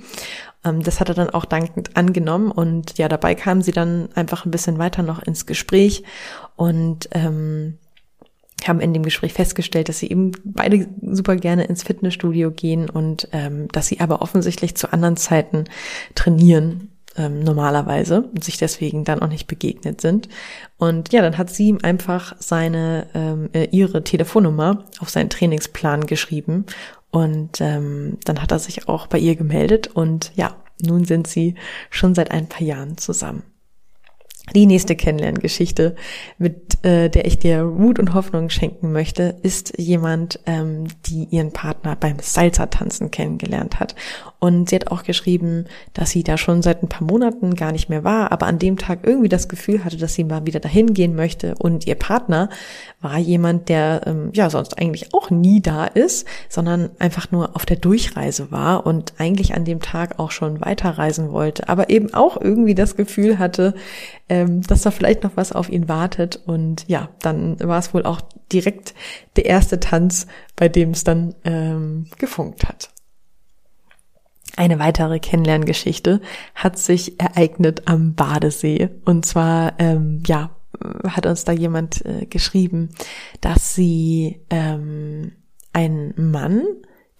Ähm, 0.63 0.83
das 0.83 1.01
hat 1.01 1.09
er 1.09 1.15
dann 1.15 1.31
auch 1.31 1.45
dankend 1.45 1.97
angenommen. 1.97 2.49
Und 2.49 2.97
ja, 2.97 3.09
dabei 3.09 3.35
kamen 3.35 3.61
sie 3.61 3.73
dann 3.73 4.07
einfach 4.15 4.45
ein 4.45 4.51
bisschen 4.51 4.77
weiter 4.77 5.03
noch 5.03 5.21
ins 5.21 5.45
Gespräch. 5.45 6.03
Und 6.55 7.09
ähm, 7.11 7.77
haben 8.67 8.79
in 8.79 8.93
dem 8.93 9.03
Gespräch 9.03 9.33
festgestellt, 9.33 9.89
dass 9.89 9.99
sie 9.99 10.09
eben 10.09 10.31
beide 10.43 10.87
super 11.01 11.35
gerne 11.35 11.65
ins 11.65 11.83
Fitnessstudio 11.83 12.51
gehen 12.51 12.89
und 12.89 13.27
ähm, 13.31 13.67
dass 13.69 13.87
sie 13.87 13.99
aber 13.99 14.21
offensichtlich 14.21 14.75
zu 14.75 14.91
anderen 14.91 15.17
Zeiten 15.17 15.65
trainieren 16.15 16.89
ähm, 17.17 17.41
normalerweise 17.41 18.21
und 18.21 18.43
sich 18.43 18.57
deswegen 18.57 19.03
dann 19.03 19.21
auch 19.21 19.27
nicht 19.27 19.47
begegnet 19.47 20.01
sind. 20.01 20.29
Und 20.77 21.11
ja, 21.11 21.21
dann 21.21 21.37
hat 21.37 21.49
sie 21.49 21.67
ihm 21.67 21.79
einfach 21.81 22.35
seine 22.39 23.07
ähm, 23.13 23.49
äh, 23.53 23.65
ihre 23.71 24.03
Telefonnummer 24.03 24.85
auf 24.99 25.09
seinen 25.09 25.29
Trainingsplan 25.29 26.05
geschrieben 26.05 26.65
und 27.11 27.59
ähm, 27.59 28.17
dann 28.23 28.41
hat 28.41 28.51
er 28.51 28.59
sich 28.59 28.87
auch 28.87 29.07
bei 29.07 29.19
ihr 29.19 29.35
gemeldet 29.35 29.87
und 29.87 30.31
ja, 30.35 30.55
nun 30.81 31.05
sind 31.05 31.27
sie 31.27 31.55
schon 31.89 32.15
seit 32.15 32.31
ein 32.31 32.47
paar 32.47 32.63
Jahren 32.63 32.97
zusammen. 32.97 33.43
Die 34.55 34.65
nächste 34.65 34.95
Kennenlerngeschichte, 34.95 35.95
mit 36.37 36.83
äh, 36.83 37.09
der 37.09 37.25
ich 37.25 37.39
dir 37.39 37.63
Mut 37.63 37.99
und 37.99 38.13
Hoffnung 38.13 38.49
schenken 38.49 38.91
möchte, 38.91 39.35
ist 39.43 39.77
jemand, 39.77 40.39
ähm, 40.45 40.87
die 41.05 41.25
ihren 41.29 41.53
Partner 41.53 41.95
beim 41.95 42.17
Salsa-Tanzen 42.19 43.11
kennengelernt 43.11 43.79
hat. 43.79 43.95
Und 44.39 44.69
sie 44.69 44.75
hat 44.75 44.87
auch 44.87 45.03
geschrieben, 45.03 45.65
dass 45.93 46.09
sie 46.09 46.23
da 46.23 46.37
schon 46.37 46.63
seit 46.63 46.81
ein 46.83 46.89
paar 46.89 47.07
Monaten 47.07 47.53
gar 47.53 47.71
nicht 47.71 47.87
mehr 47.87 48.03
war, 48.03 48.31
aber 48.31 48.47
an 48.47 48.59
dem 48.59 48.77
Tag 48.77 49.01
irgendwie 49.03 49.29
das 49.29 49.47
Gefühl 49.47 49.85
hatte, 49.85 49.97
dass 49.97 50.15
sie 50.15 50.23
mal 50.23 50.45
wieder 50.45 50.59
dahin 50.59 50.93
gehen 50.93 51.15
möchte. 51.15 51.55
Und 51.59 51.85
ihr 51.85 51.95
Partner 51.95 52.49
war 52.99 53.19
jemand, 53.19 53.69
der 53.69 54.01
ähm, 54.05 54.31
ja 54.33 54.49
sonst 54.49 54.77
eigentlich 54.79 55.13
auch 55.13 55.29
nie 55.29 55.61
da 55.61 55.85
ist, 55.85 56.27
sondern 56.49 56.89
einfach 56.99 57.31
nur 57.31 57.55
auf 57.55 57.65
der 57.65 57.77
Durchreise 57.77 58.51
war 58.51 58.85
und 58.85 59.13
eigentlich 59.17 59.53
an 59.53 59.63
dem 59.63 59.79
Tag 59.79 60.19
auch 60.19 60.31
schon 60.31 60.59
weiterreisen 60.61 61.31
wollte, 61.31 61.69
aber 61.69 61.89
eben 61.89 62.13
auch 62.13 62.41
irgendwie 62.41 62.75
das 62.75 62.95
Gefühl 62.95 63.39
hatte, 63.39 63.75
ähm, 64.31 64.61
dass 64.61 64.83
da 64.83 64.91
vielleicht 64.91 65.23
noch 65.23 65.35
was 65.35 65.51
auf 65.51 65.69
ihn 65.69 65.89
wartet. 65.89 66.39
Und 66.45 66.85
ja, 66.87 67.09
dann 67.19 67.59
war 67.59 67.77
es 67.77 67.93
wohl 67.93 68.03
auch 68.05 68.21
direkt 68.49 68.95
der 69.35 69.45
erste 69.45 69.81
Tanz, 69.81 70.25
bei 70.55 70.69
dem 70.69 70.91
es 70.91 71.03
dann 71.03 71.35
ähm, 71.43 72.07
gefunkt 72.17 72.63
hat. 72.63 72.91
Eine 74.55 74.79
weitere 74.79 75.19
Kennenlerngeschichte 75.19 76.21
hat 76.55 76.77
sich 76.77 77.19
ereignet 77.19 77.89
am 77.89 78.15
Badesee. 78.15 78.89
Und 79.03 79.25
zwar, 79.25 79.73
ähm, 79.79 80.23
ja, 80.25 80.51
hat 81.05 81.25
uns 81.25 81.43
da 81.43 81.51
jemand 81.51 82.05
äh, 82.05 82.25
geschrieben, 82.25 82.91
dass 83.41 83.75
sie 83.75 84.39
ähm, 84.49 85.33
einen 85.73 86.13
Mann 86.15 86.63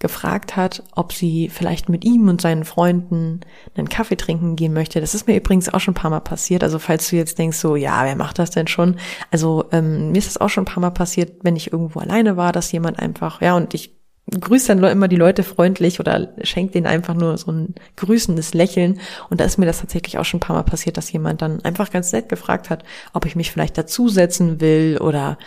gefragt 0.02 0.56
hat, 0.56 0.82
ob 0.94 1.12
sie 1.12 1.48
vielleicht 1.48 1.88
mit 1.88 2.04
ihm 2.04 2.28
und 2.28 2.40
seinen 2.40 2.64
Freunden 2.64 3.40
einen 3.76 3.88
Kaffee 3.88 4.16
trinken 4.16 4.56
gehen 4.56 4.74
möchte. 4.74 5.00
Das 5.00 5.14
ist 5.14 5.28
mir 5.28 5.36
übrigens 5.36 5.72
auch 5.72 5.78
schon 5.78 5.92
ein 5.92 5.94
paar 5.94 6.10
Mal 6.10 6.20
passiert. 6.20 6.64
Also 6.64 6.80
falls 6.80 7.08
du 7.08 7.16
jetzt 7.16 7.38
denkst, 7.38 7.56
so, 7.56 7.76
ja, 7.76 8.04
wer 8.04 8.16
macht 8.16 8.40
das 8.40 8.50
denn 8.50 8.66
schon? 8.66 8.96
Also 9.30 9.64
ähm, 9.70 10.10
mir 10.10 10.18
ist 10.18 10.26
das 10.26 10.38
auch 10.38 10.48
schon 10.50 10.62
ein 10.62 10.66
paar 10.66 10.80
Mal 10.80 10.90
passiert, 10.90 11.44
wenn 11.44 11.54
ich 11.54 11.72
irgendwo 11.72 12.00
alleine 12.00 12.36
war, 12.36 12.52
dass 12.52 12.72
jemand 12.72 12.98
einfach, 12.98 13.40
ja, 13.40 13.56
und 13.56 13.74
ich 13.74 13.96
grüße 14.28 14.74
dann 14.74 14.82
immer 14.82 15.06
die 15.06 15.16
Leute 15.16 15.44
freundlich 15.44 16.00
oder 16.00 16.34
schenke 16.42 16.72
denen 16.72 16.86
einfach 16.86 17.14
nur 17.14 17.38
so 17.38 17.52
ein 17.52 17.74
grüßendes 17.96 18.54
Lächeln. 18.54 18.98
Und 19.30 19.40
da 19.40 19.44
ist 19.44 19.56
mir 19.56 19.66
das 19.66 19.80
tatsächlich 19.80 20.18
auch 20.18 20.24
schon 20.24 20.38
ein 20.38 20.42
paar 20.42 20.56
Mal 20.56 20.64
passiert, 20.64 20.96
dass 20.96 21.12
jemand 21.12 21.42
dann 21.42 21.64
einfach 21.64 21.90
ganz 21.90 22.12
nett 22.12 22.28
gefragt 22.28 22.70
hat, 22.70 22.82
ob 23.12 23.24
ich 23.24 23.36
mich 23.36 23.52
vielleicht 23.52 23.78
dazusetzen 23.78 24.60
will 24.60 24.98
oder 25.00 25.38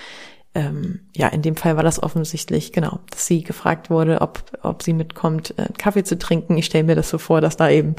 ähm, 0.55 1.01
ja, 1.15 1.27
in 1.27 1.41
dem 1.41 1.57
Fall 1.57 1.75
war 1.75 1.83
das 1.83 2.01
offensichtlich, 2.01 2.71
genau, 2.71 2.99
dass 3.11 3.27
sie 3.27 3.43
gefragt 3.43 3.89
wurde, 3.89 4.21
ob, 4.21 4.41
ob 4.63 4.81
sie 4.81 4.93
mitkommt, 4.93 5.53
äh, 5.57 5.67
Kaffee 5.77 6.05
zu 6.05 6.17
trinken. 6.17 6.57
Ich 6.57 6.65
stelle 6.65 6.85
mir 6.85 6.95
das 6.95 7.09
so 7.09 7.17
vor, 7.17 7.41
dass 7.41 7.57
da 7.57 7.69
eben 7.69 7.95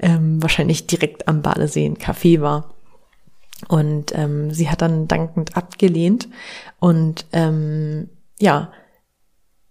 ähm, 0.00 0.42
wahrscheinlich 0.42 0.88
direkt 0.88 1.28
am 1.28 1.40
Badesee 1.40 1.86
ein 1.86 1.96
Café 1.96 2.40
war. 2.40 2.74
Und 3.68 4.12
ähm, 4.14 4.50
sie 4.50 4.68
hat 4.68 4.82
dann 4.82 5.06
dankend 5.06 5.56
abgelehnt. 5.56 6.28
Und 6.80 7.26
ähm, 7.32 8.08
ja, 8.40 8.72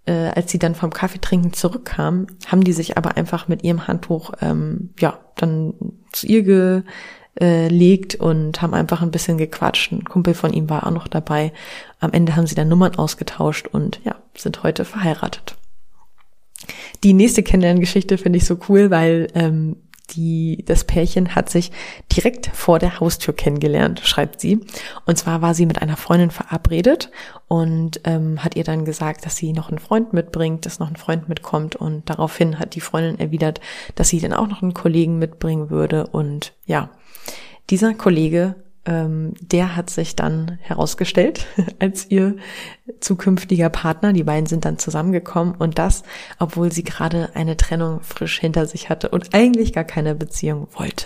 äh, 0.06 0.30
als 0.30 0.52
sie 0.52 0.60
dann 0.60 0.76
vom 0.76 0.92
Kaffeetrinken 0.92 1.52
zurückkam, 1.52 2.28
haben 2.48 2.64
die 2.64 2.74
sich 2.74 2.98
aber 2.98 3.18
einfach 3.18 3.48
mit 3.50 3.64
ihrem 3.64 3.88
Handtuch, 3.88 4.32
ähm, 4.42 4.94
ja, 5.00 5.20
dann 5.36 5.74
zu 6.14 6.28
ihr 6.28 6.84
gelegt 7.36 8.16
und 8.16 8.62
haben 8.62 8.74
einfach 8.74 9.02
ein 9.02 9.12
bisschen 9.12 9.38
gequatscht. 9.38 9.92
Ein 9.92 10.04
Kumpel 10.04 10.34
von 10.34 10.54
ihm 10.54 10.70
war 10.70 10.86
auch 10.86 10.92
noch 10.92 11.08
dabei. 11.08 11.54
Am 12.00 12.12
Ende 12.12 12.36
haben 12.36 12.48
sie 12.48 12.56
dann 12.56 12.68
Nummern 12.68 12.96
ausgetauscht 12.96 13.68
und 13.68 14.00
ja, 14.04 14.16
sind 14.36 14.64
heute 14.64 14.86
verheiratet. 14.86 15.56
Die 17.04 17.14
nächste 17.14 17.44
Kennenlerngeschichte 17.44 18.18
finde 18.18 18.38
ich 18.38 18.46
so 18.46 18.58
cool, 18.68 18.92
weil 18.92 19.28
ähm, 19.34 19.78
die, 20.16 20.64
das 20.66 20.84
Pärchen 20.84 21.36
hat 21.36 21.50
sich 21.50 21.72
direkt 22.16 22.48
vor 22.48 22.80
der 22.80 23.00
Haustür 23.00 23.34
kennengelernt, 23.34 24.02
schreibt 24.04 24.42
sie. 24.42 24.60
Und 25.06 25.18
zwar 25.18 25.42
war 25.42 25.54
sie 25.54 25.66
mit 25.66 25.82
einer 25.82 25.98
Freundin 25.98 26.32
verabredet 26.32 27.12
und 27.48 28.02
ähm, 28.04 28.44
hat 28.44 28.56
ihr 28.56 28.64
dann 28.64 28.86
gesagt, 28.86 29.26
dass 29.26 29.36
sie 29.36 29.54
noch 29.54 29.70
einen 29.70 29.80
Freund 29.80 30.14
mitbringt, 30.14 30.66
dass 30.66 30.80
noch 30.80 30.90
ein 30.90 30.96
Freund 30.96 31.30
mitkommt. 31.30 31.76
Und 31.76 32.10
daraufhin 32.10 32.60
hat 32.60 32.76
die 32.76 32.82
Freundin 32.82 33.20
erwidert, 33.20 33.62
dass 33.96 34.10
sie 34.10 34.20
dann 34.20 34.34
auch 34.34 34.48
noch 34.48 34.62
einen 34.62 34.74
Kollegen 34.74 35.20
mitbringen 35.20 35.70
würde. 35.70 36.08
Und 36.08 36.54
ja, 36.66 36.90
dieser 37.70 37.94
Kollege 37.94 38.56
ähm, 38.90 39.34
der 39.40 39.76
hat 39.76 39.92
sich 39.92 40.16
dann 40.16 40.58
herausgestellt 40.62 41.46
als 41.80 42.10
ihr 42.10 42.36
zukünftiger 43.00 43.70
Partner. 43.70 44.12
Die 44.14 44.24
beiden 44.24 44.48
sind 44.48 44.66
dann 44.66 44.80
zusammengekommen 44.80 45.56
und 45.56 45.78
das, 45.78 46.04
obwohl 46.40 46.72
sie 46.72 46.84
gerade 46.84 47.30
eine 47.36 47.56
Trennung 47.56 48.02
frisch 48.02 48.40
hinter 48.40 48.66
sich 48.66 48.90
hatte 48.90 49.10
und 49.10 49.34
eigentlich 49.36 49.74
gar 49.74 49.84
keine 49.84 50.16
Beziehung 50.16 50.68
wollte. 50.74 51.06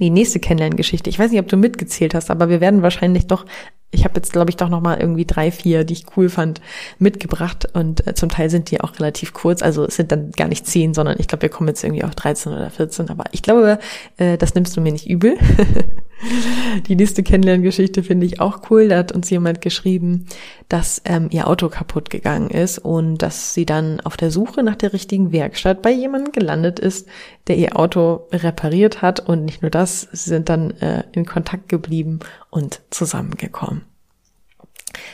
Die 0.00 0.10
nächste 0.10 0.40
Kennenlerngeschichte. 0.40 1.08
Ich 1.08 1.18
weiß 1.18 1.30
nicht, 1.30 1.40
ob 1.40 1.48
du 1.48 1.56
mitgezählt 1.56 2.14
hast, 2.14 2.30
aber 2.30 2.48
wir 2.48 2.60
werden 2.60 2.82
wahrscheinlich 2.82 3.26
doch 3.26 3.44
ich 3.92 4.04
habe 4.04 4.14
jetzt, 4.16 4.32
glaube 4.32 4.50
ich, 4.50 4.56
doch 4.56 4.68
noch 4.68 4.80
mal 4.80 5.00
irgendwie 5.00 5.24
drei, 5.24 5.50
vier, 5.50 5.82
die 5.82 5.94
ich 5.94 6.16
cool 6.16 6.28
fand, 6.28 6.60
mitgebracht. 6.98 7.68
Und 7.74 8.06
äh, 8.06 8.14
zum 8.14 8.28
Teil 8.28 8.48
sind 8.48 8.70
die 8.70 8.80
auch 8.80 8.96
relativ 9.00 9.32
kurz. 9.32 9.62
Also 9.62 9.84
es 9.84 9.96
sind 9.96 10.12
dann 10.12 10.30
gar 10.30 10.46
nicht 10.46 10.64
zehn, 10.64 10.94
sondern 10.94 11.16
ich 11.18 11.26
glaube, 11.26 11.42
wir 11.42 11.48
kommen 11.48 11.68
jetzt 11.68 11.82
irgendwie 11.82 12.04
auf 12.04 12.14
13 12.14 12.52
oder 12.52 12.70
14. 12.70 13.10
Aber 13.10 13.24
ich 13.32 13.42
glaube, 13.42 13.80
äh, 14.16 14.38
das 14.38 14.54
nimmst 14.54 14.76
du 14.76 14.80
mir 14.80 14.92
nicht 14.92 15.10
übel. 15.10 15.36
die 16.88 16.96
nächste 16.96 17.22
Kennenlerngeschichte 17.22 18.02
finde 18.02 18.26
ich 18.26 18.40
auch 18.40 18.70
cool. 18.70 18.88
Da 18.88 18.98
hat 18.98 19.12
uns 19.12 19.30
jemand 19.30 19.60
geschrieben, 19.60 20.26
dass 20.68 21.00
ähm, 21.04 21.28
ihr 21.30 21.46
Auto 21.46 21.68
kaputt 21.68 22.10
gegangen 22.10 22.50
ist 22.50 22.78
und 22.78 23.18
dass 23.18 23.54
sie 23.54 23.66
dann 23.66 24.00
auf 24.00 24.16
der 24.16 24.30
Suche 24.30 24.62
nach 24.62 24.76
der 24.76 24.92
richtigen 24.92 25.32
Werkstatt 25.32 25.82
bei 25.82 25.90
jemandem 25.90 26.32
gelandet 26.32 26.78
ist, 26.78 27.08
der 27.46 27.56
ihr 27.56 27.78
Auto 27.78 28.28
repariert 28.32 29.02
hat. 29.02 29.20
Und 29.20 29.44
nicht 29.44 29.62
nur 29.62 29.70
das, 29.70 30.08
sie 30.12 30.30
sind 30.30 30.48
dann 30.48 30.72
äh, 30.80 31.04
in 31.12 31.24
Kontakt 31.26 31.68
geblieben 31.68 32.20
und 32.50 32.80
zusammengekommen. 32.90 33.82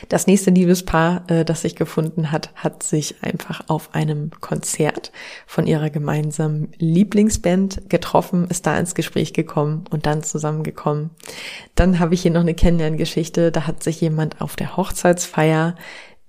Das 0.09 0.27
nächste 0.27 0.51
Liebespaar, 0.51 1.23
äh, 1.27 1.45
das 1.45 1.61
sich 1.61 1.75
gefunden 1.75 2.31
hat, 2.31 2.51
hat 2.55 2.83
sich 2.83 3.15
einfach 3.21 3.61
auf 3.67 3.93
einem 3.93 4.31
Konzert 4.41 5.11
von 5.45 5.67
ihrer 5.67 5.89
gemeinsamen 5.89 6.71
Lieblingsband 6.77 7.89
getroffen, 7.89 8.47
ist 8.49 8.65
da 8.65 8.77
ins 8.77 8.95
Gespräch 8.95 9.33
gekommen 9.33 9.85
und 9.89 10.05
dann 10.05 10.23
zusammengekommen. 10.23 11.11
Dann 11.75 11.99
habe 11.99 12.13
ich 12.13 12.21
hier 12.21 12.31
noch 12.31 12.41
eine 12.41 12.55
Kennenlerngeschichte, 12.55 13.51
da 13.51 13.67
hat 13.67 13.83
sich 13.83 14.01
jemand 14.01 14.41
auf 14.41 14.55
der 14.55 14.77
Hochzeitsfeier 14.77 15.75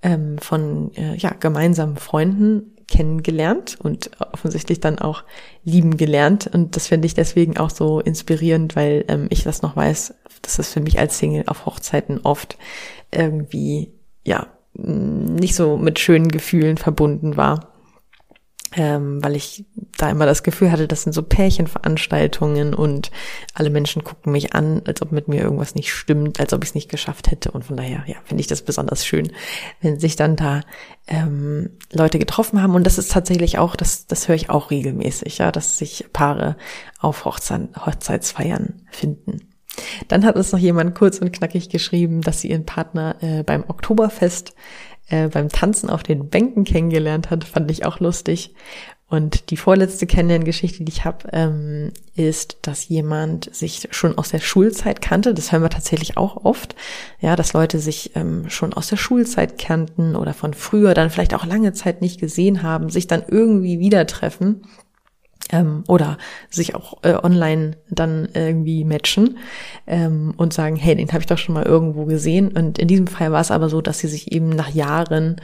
ähm, 0.01 0.37
von 0.37 0.91
äh, 0.95 1.15
ja, 1.15 1.31
gemeinsamen 1.31 1.97
Freunden 1.97 2.75
kennengelernt 2.89 3.77
und 3.81 4.11
offensichtlich 4.33 4.79
dann 4.79 4.99
auch 4.99 5.23
lieben 5.63 5.97
gelernt. 5.97 6.49
Und 6.51 6.75
das 6.75 6.87
finde 6.87 7.05
ich 7.05 7.13
deswegen 7.13 7.57
auch 7.57 7.69
so 7.69 7.99
inspirierend, 7.99 8.75
weil 8.75 9.05
ähm, 9.07 9.27
ich 9.29 9.43
das 9.43 9.61
noch 9.61 9.75
weiß, 9.75 10.15
das 10.41 10.73
für 10.73 10.81
mich 10.81 10.99
als 10.99 11.17
Single 11.17 11.43
auf 11.47 11.65
Hochzeiten 11.65 12.21
oft 12.23 12.57
irgendwie, 13.11 13.91
ja, 14.23 14.47
nicht 14.73 15.55
so 15.55 15.77
mit 15.77 15.99
schönen 15.99 16.29
Gefühlen 16.29 16.77
verbunden 16.77 17.37
war 17.37 17.69
ähm, 18.75 19.23
weil 19.23 19.35
ich 19.35 19.65
da 19.97 20.09
immer 20.11 20.25
das 20.25 20.43
Gefühl 20.43 20.71
hatte, 20.71 20.87
das 20.87 21.03
sind 21.03 21.13
so 21.13 21.23
Pärchenveranstaltungen 21.23 22.73
und 22.73 23.09
alle 23.53 23.69
Menschen 23.69 24.03
gucken 24.03 24.31
mich 24.31 24.53
an, 24.53 24.83
als 24.85 25.01
ob 25.01 25.11
mit 25.11 25.27
mir 25.27 25.41
irgendwas 25.41 25.73
nicht 25.73 25.91
stimmt, 25.91 26.39
als 26.39 26.53
ob 26.53 26.63
ich 26.63 26.69
es 26.69 26.75
nicht 26.75 26.89
geschafft 26.89 27.31
hätte. 27.31 27.51
Und 27.51 27.65
von 27.65 27.77
daher, 27.77 28.03
ja, 28.05 28.15
finde 28.25 28.41
ich 28.41 28.47
das 28.47 28.61
besonders 28.61 29.05
schön, 29.05 29.31
wenn 29.81 29.99
sich 29.99 30.15
dann 30.15 30.35
da 30.35 30.61
ähm, 31.07 31.71
Leute 31.91 32.19
getroffen 32.19 32.61
haben. 32.61 32.75
Und 32.75 32.83
das 32.85 32.99
ist 32.99 33.11
tatsächlich 33.11 33.57
auch, 33.57 33.75
das, 33.75 34.05
das 34.05 34.27
höre 34.27 34.35
ich 34.35 34.49
auch 34.51 34.69
regelmäßig, 34.69 35.39
ja, 35.39 35.51
dass 35.51 35.79
sich 35.79 36.05
Paare 36.13 36.55
auf 36.99 37.25
Hochzeit, 37.25 37.69
Hochzeitsfeiern 37.75 38.83
finden. 38.91 39.48
Dann 40.07 40.25
hat 40.25 40.35
uns 40.35 40.51
noch 40.51 40.59
jemand 40.59 40.95
kurz 40.95 41.19
und 41.19 41.31
knackig 41.31 41.69
geschrieben, 41.69 42.21
dass 42.21 42.41
sie 42.41 42.49
ihren 42.49 42.65
Partner 42.65 43.15
äh, 43.21 43.43
beim 43.43 43.63
Oktoberfest 43.67 44.53
äh, 45.09 45.27
beim 45.27 45.49
Tanzen 45.49 45.89
auf 45.89 46.03
den 46.03 46.29
Bänken 46.29 46.63
kennengelernt 46.63 47.29
hat, 47.29 47.43
fand 47.43 47.69
ich 47.71 47.85
auch 47.85 47.99
lustig. 47.99 48.53
Und 49.07 49.49
die 49.49 49.57
vorletzte 49.57 50.05
Kennenlerngeschichte, 50.05 50.83
die 50.83 50.91
ich 50.91 51.03
habe, 51.03 51.29
ähm, 51.33 51.91
ist, 52.15 52.59
dass 52.61 52.87
jemand 52.89 53.53
sich 53.55 53.87
schon 53.89 54.15
aus 54.19 54.29
der 54.29 54.39
Schulzeit 54.39 55.01
kannte. 55.01 55.33
Das 55.33 55.51
hören 55.51 55.63
wir 55.63 55.71
tatsächlich 55.71 56.15
auch 56.15 56.45
oft. 56.45 56.75
Ja, 57.19 57.35
dass 57.35 57.53
Leute 57.53 57.79
sich 57.79 58.15
ähm, 58.15 58.51
schon 58.51 58.71
aus 58.71 58.87
der 58.87 58.97
Schulzeit 58.97 59.57
kannten 59.57 60.15
oder 60.15 60.35
von 60.35 60.53
früher 60.53 60.93
dann 60.93 61.09
vielleicht 61.09 61.33
auch 61.33 61.45
lange 61.45 61.73
Zeit 61.73 62.01
nicht 62.01 62.19
gesehen 62.19 62.61
haben, 62.61 62.91
sich 62.91 63.07
dann 63.07 63.23
irgendwie 63.27 63.79
wieder 63.79 64.05
treffen 64.05 64.61
ähm, 65.51 65.83
oder 65.87 66.17
sich 66.49 66.75
auch 66.75 67.03
äh, 67.03 67.15
online 67.15 67.77
dann 67.89 68.29
irgendwie 68.33 68.83
matchen 68.83 69.37
ähm, 69.87 70.33
und 70.37 70.53
sagen, 70.53 70.75
hey, 70.75 70.95
den 70.95 71.09
habe 71.09 71.19
ich 71.19 71.27
doch 71.27 71.37
schon 71.37 71.55
mal 71.55 71.65
irgendwo 71.65 72.05
gesehen. 72.05 72.49
Und 72.49 72.79
in 72.79 72.87
diesem 72.87 73.07
Fall 73.07 73.31
war 73.31 73.41
es 73.41 73.51
aber 73.51 73.69
so, 73.69 73.81
dass 73.81 73.99
sie 73.99 74.07
sich 74.07 74.31
eben 74.31 74.49
nach 74.49 74.69
Jahren 74.69 75.37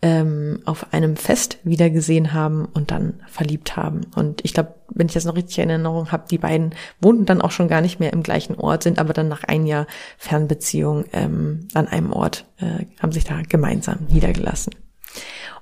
ähm, 0.00 0.60
auf 0.64 0.92
einem 0.92 1.16
Fest 1.16 1.58
wieder 1.64 1.90
gesehen 1.90 2.32
haben 2.32 2.66
und 2.66 2.90
dann 2.90 3.20
verliebt 3.26 3.76
haben. 3.76 4.02
Und 4.14 4.44
ich 4.44 4.54
glaube, 4.54 4.74
wenn 4.90 5.08
ich 5.08 5.14
das 5.14 5.24
noch 5.24 5.36
richtig 5.36 5.58
in 5.58 5.70
Erinnerung 5.70 6.12
habe, 6.12 6.28
die 6.30 6.38
beiden 6.38 6.74
wohnten 7.00 7.26
dann 7.26 7.42
auch 7.42 7.50
schon 7.50 7.68
gar 7.68 7.80
nicht 7.80 7.98
mehr 7.98 8.12
im 8.12 8.22
gleichen 8.22 8.54
Ort, 8.54 8.84
sind 8.84 8.98
aber 8.98 9.12
dann 9.12 9.28
nach 9.28 9.44
ein 9.44 9.66
Jahr 9.66 9.86
Fernbeziehung 10.16 11.04
ähm, 11.12 11.68
an 11.74 11.88
einem 11.88 12.12
Ort, 12.12 12.46
äh, 12.58 12.86
haben 13.00 13.12
sich 13.12 13.24
da 13.24 13.42
gemeinsam 13.48 14.06
niedergelassen. 14.08 14.72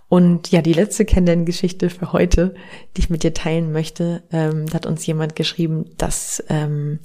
Und 0.09 0.51
ja, 0.53 0.63
die 0.63 0.73
letzte 0.73 1.05
Kennenlerngeschichte 1.05 1.91
für 1.91 2.13
heute, 2.13 2.55
die 2.97 3.01
ich 3.01 3.11
mit 3.11 3.23
dir 3.23 3.35
teilen 3.35 3.73
möchte, 3.73 4.23
ähm, 4.31 4.67
hat 4.73 4.87
uns 4.87 5.05
jemand 5.07 5.35
geschrieben, 5.35 5.87
dass 5.97 6.43
ähm, 6.49 7.01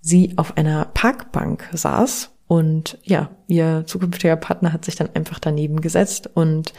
sie 0.00 0.34
auf 0.36 0.56
einer 0.56 0.84
Parkbank 0.86 1.68
saß 1.72 2.30
und 2.48 2.98
ja, 3.02 3.30
ihr 3.48 3.84
zukünftiger 3.86 4.36
Partner 4.36 4.72
hat 4.72 4.84
sich 4.84 4.94
dann 4.94 5.08
einfach 5.14 5.40
daneben 5.40 5.80
gesetzt 5.80 6.30
und 6.32 6.72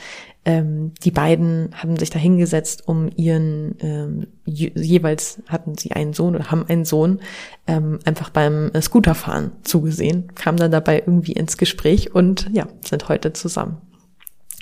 ähm, 0.46 0.94
die 1.04 1.12
beiden 1.12 1.72
haben 1.76 1.98
sich 1.98 2.10
da 2.10 2.20
hingesetzt, 2.20 2.88
um 2.88 3.10
ihren 3.18 3.76
ähm, 3.82 4.28
jeweils 4.46 5.42
hatten 5.48 5.78
sie 5.78 5.92
einen 5.92 6.14
Sohn 6.14 6.36
oder 6.36 6.52
haben 6.52 6.66
einen 6.70 6.86
Sohn 6.86 7.20
ähm, 7.68 8.00
einfach 8.06 8.30
beim 8.30 8.72
Scooterfahren 8.80 9.52
zugesehen, 9.64 10.34
kamen 10.36 10.58
dann 10.58 10.72
dabei 10.72 11.04
irgendwie 11.06 11.34
ins 11.34 11.58
Gespräch 11.58 12.16
und 12.16 12.50
ja, 12.54 12.68
sind 12.86 13.10
heute 13.10 13.34
zusammen. 13.34 13.82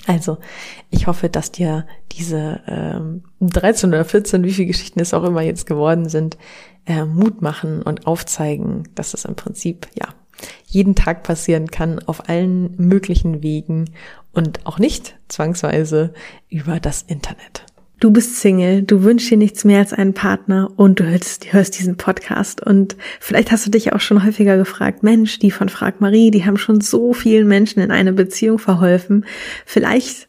Also, 0.06 0.38
ich 0.90 1.06
hoffe, 1.06 1.28
dass 1.28 1.50
dir 1.50 1.86
diese 2.12 2.60
ähm, 2.68 3.24
13 3.40 3.90
oder 3.90 4.04
14, 4.04 4.44
wie 4.44 4.52
viele 4.52 4.68
Geschichten 4.68 5.00
es 5.00 5.12
auch 5.12 5.24
immer 5.24 5.42
jetzt 5.42 5.66
geworden 5.66 6.08
sind, 6.08 6.38
äh, 6.86 7.04
Mut 7.04 7.42
machen 7.42 7.82
und 7.82 8.06
aufzeigen, 8.06 8.84
dass 8.94 9.14
es 9.14 9.24
im 9.24 9.34
Prinzip, 9.34 9.88
ja, 9.94 10.08
jeden 10.66 10.94
Tag 10.94 11.22
passieren 11.22 11.70
kann, 11.70 11.98
auf 12.00 12.28
allen 12.28 12.76
möglichen 12.76 13.42
Wegen 13.42 13.86
und 14.32 14.64
auch 14.66 14.78
nicht 14.78 15.16
zwangsweise 15.28 16.12
über 16.48 16.78
das 16.78 17.02
Internet. 17.02 17.64
Du 17.98 18.10
bist 18.10 18.36
Single, 18.36 18.82
du 18.82 19.04
wünschst 19.04 19.30
dir 19.30 19.38
nichts 19.38 19.64
mehr 19.64 19.78
als 19.78 19.94
einen 19.94 20.12
Partner 20.12 20.70
und 20.76 21.00
du 21.00 21.04
hörst, 21.04 21.50
hörst, 21.54 21.78
diesen 21.78 21.96
Podcast. 21.96 22.60
Und 22.60 22.94
vielleicht 23.20 23.50
hast 23.50 23.64
du 23.64 23.70
dich 23.70 23.94
auch 23.94 24.00
schon 24.00 24.22
häufiger 24.22 24.58
gefragt, 24.58 25.02
Mensch, 25.02 25.38
die 25.38 25.50
von 25.50 25.70
Frag 25.70 26.02
Marie, 26.02 26.30
die 26.30 26.44
haben 26.44 26.58
schon 26.58 26.82
so 26.82 27.14
vielen 27.14 27.48
Menschen 27.48 27.80
in 27.80 27.90
eine 27.90 28.12
Beziehung 28.12 28.58
verholfen. 28.58 29.24
Vielleicht 29.64 30.28